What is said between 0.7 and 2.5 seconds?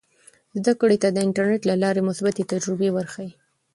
کړې ته د انټرنیټ له لارې مثبتې